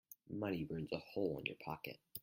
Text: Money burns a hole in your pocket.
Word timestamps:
Money 0.31 0.63
burns 0.63 0.91
a 0.93 0.97
hole 0.97 1.37
in 1.37 1.45
your 1.45 1.57
pocket. 1.63 1.99